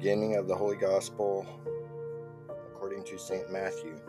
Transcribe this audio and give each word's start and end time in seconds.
beginning 0.00 0.36
of 0.36 0.48
the 0.48 0.56
Holy 0.56 0.78
Gospel 0.78 1.46
according 2.72 3.04
to 3.04 3.18
St. 3.18 3.52
Matthew. 3.52 4.00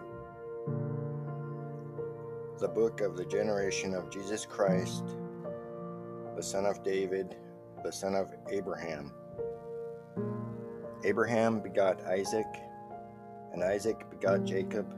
The 2.60 2.70
book 2.70 3.02
of 3.02 3.18
the 3.18 3.26
generation 3.26 3.94
of 3.94 4.10
Jesus 4.10 4.46
Christ, 4.46 5.04
the 6.38 6.42
son 6.42 6.66
of 6.66 6.82
David, 6.82 7.36
the 7.84 7.92
son 7.92 8.16
of 8.16 8.34
Abraham. 8.50 9.12
Abraham 11.04 11.60
begot 11.60 12.02
Isaac, 12.06 12.48
and 13.52 13.62
Isaac 13.62 14.10
begot 14.10 14.46
Jacob, 14.46 14.96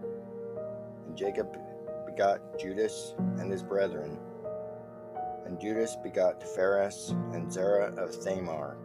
and 1.08 1.18
Jacob 1.18 1.58
begot 2.06 2.60
Judas 2.60 3.16
and 3.40 3.52
his 3.52 3.64
brethren. 3.64 4.20
And 5.48 5.60
Judas 5.60 5.98
begot 6.04 6.44
Phares 6.50 7.16
and 7.34 7.52
Zara 7.52 7.88
of 7.96 8.12
Thamar. 8.12 8.76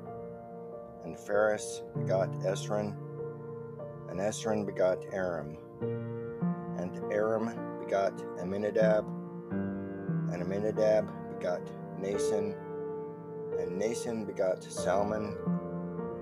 And 1.08 1.18
Phares 1.18 1.82
begot 1.96 2.30
Esron, 2.42 2.94
and 4.10 4.20
Esron 4.20 4.66
begot 4.66 4.98
Aram. 5.10 5.56
And 5.80 6.94
Aram 7.10 7.48
begot 7.82 8.12
Aminadab, 8.38 9.06
and 9.50 10.42
Aminadab 10.42 11.10
begot 11.30 11.62
Naasson, 11.98 12.54
and 13.58 13.80
Naasson 13.80 14.26
begot 14.26 14.62
Salmon, 14.62 15.34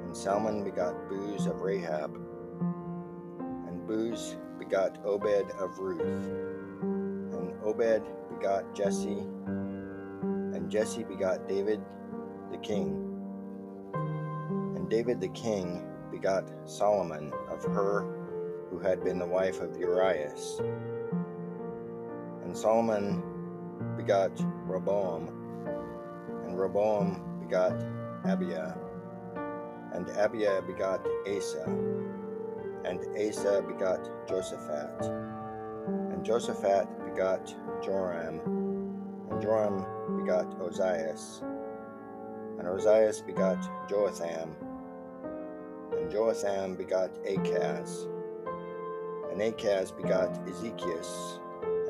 and 0.04 0.16
Salmon 0.16 0.62
begot 0.62 1.08
Booz 1.08 1.46
of 1.46 1.62
Rahab, 1.62 2.14
and 3.66 3.84
Booz 3.88 4.36
begot 4.56 5.04
Obed 5.04 5.50
of 5.58 5.80
Ruth, 5.80 6.00
and 7.34 7.60
Obed 7.64 8.04
begot 8.30 8.72
Jesse, 8.72 9.26
and 9.48 10.70
Jesse 10.70 11.02
begot 11.02 11.48
David 11.48 11.80
the 12.52 12.58
king. 12.58 13.05
And 14.86 14.92
David 14.92 15.20
the 15.20 15.30
king 15.30 15.84
begot 16.12 16.48
Solomon 16.64 17.32
of 17.50 17.60
her 17.64 18.06
who 18.70 18.78
had 18.78 19.02
been 19.02 19.18
the 19.18 19.26
wife 19.26 19.60
of 19.60 19.76
Urias. 19.76 20.60
And 22.44 22.56
Solomon 22.56 23.20
begot 23.96 24.32
Roboam, 24.68 25.26
and 26.46 26.56
Roboam 26.56 27.40
begot 27.40 27.72
Abia, 28.26 28.78
and 29.92 30.06
Abia 30.06 30.64
begot 30.64 31.04
Asa, 31.26 31.64
and 32.84 33.00
Asa 33.18 33.64
begot 33.66 34.08
Josaphat, 34.28 35.02
and 36.12 36.24
Josaphat 36.24 36.86
begot 37.12 37.44
Joram, 37.84 38.38
and 39.32 39.42
Joram 39.42 39.84
begot 40.16 40.48
Ozias, 40.60 41.42
and 42.60 42.68
Ozias 42.68 43.26
begot 43.26 43.58
Joatham, 43.90 44.54
and 46.06 46.14
Joatham 46.14 46.76
begot 46.76 47.10
Achaz, 47.24 48.06
and 49.32 49.40
Achaz 49.40 49.96
begot 49.96 50.32
Ezechias, 50.46 51.40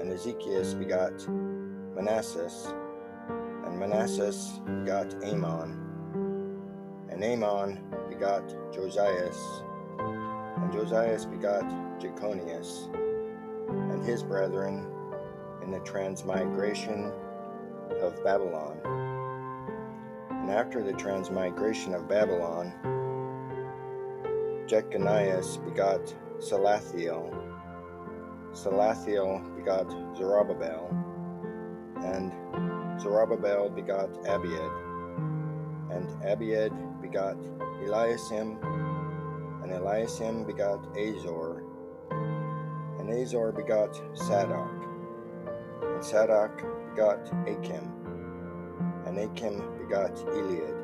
and 0.00 0.10
Ezechias 0.10 0.78
begot 0.78 1.12
Manasses, 1.94 2.72
and 3.66 3.78
Manasses 3.78 4.64
begot 4.64 5.12
Amon, 5.22 5.76
and 7.10 7.22
Amon 7.22 7.78
begot 8.08 8.48
Josias, 8.72 9.38
and 9.98 10.72
Josias 10.72 11.26
begot 11.26 11.64
Jechonias, 12.00 12.88
and 13.68 14.02
his 14.02 14.22
brethren 14.22 14.86
in 15.62 15.70
the 15.70 15.80
transmigration 15.80 17.12
of 18.00 18.24
Babylon. 18.24 18.78
And 20.30 20.50
after 20.50 20.82
the 20.82 20.94
transmigration 20.94 21.92
of 21.92 22.08
Babylon, 22.08 22.95
Jechonias 24.66 25.64
begot 25.64 26.12
Salathiel, 26.38 27.30
Salathiel 28.52 29.54
begot 29.54 29.86
Zorobabel, 30.18 30.90
and 32.02 32.32
Zorobabel 33.00 33.72
begot 33.72 34.10
Abiud, 34.24 34.72
and 35.92 36.08
Abiud 36.24 37.00
begot 37.00 37.36
Eliacim, 37.80 38.58
and 39.62 39.70
Eliacim 39.70 40.44
begot 40.44 40.84
Azor, 40.98 41.62
and 42.98 43.08
Azor 43.08 43.52
begot 43.52 43.94
Sadoc, 44.14 44.82
and 45.80 46.02
Sadoc 46.02 46.56
begot 46.90 47.20
Achim, 47.46 47.86
and 49.06 49.16
Achim 49.16 49.62
begot 49.78 50.16
Eliud, 50.16 50.76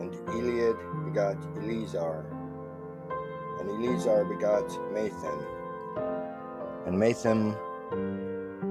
and 0.00 0.12
Eliud 0.34 1.04
begot 1.04 1.36
Eleazar, 1.62 2.26
and 3.58 3.70
Eleazar 3.70 4.24
begot 4.24 4.68
Mathan, 4.92 5.44
and 6.86 6.96
Mathan 6.96 7.56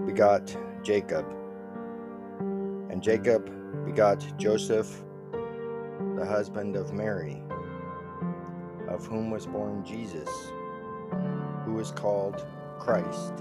begot 0.05 0.55
Jacob, 0.83 1.25
and 2.89 3.01
Jacob 3.01 3.49
begot 3.85 4.25
Joseph, 4.37 5.03
the 6.15 6.25
husband 6.25 6.75
of 6.75 6.93
Mary, 6.93 7.41
of 8.87 9.05
whom 9.05 9.31
was 9.31 9.45
born 9.45 9.83
Jesus, 9.85 10.29
who 11.65 11.79
is 11.79 11.91
called 11.91 12.45
Christ. 12.79 13.33